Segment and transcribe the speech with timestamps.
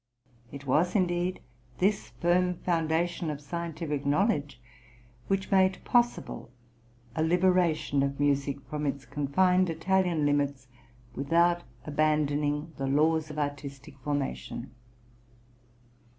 [0.51, 1.43] It was indeed,
[1.77, 4.59] this firm foundation of scientific knowledge
[5.27, 6.49] which made possible
[7.15, 10.67] a liberation of music from its confined Italian limits
[11.13, 14.71] without abandoning the laws of artistic formation.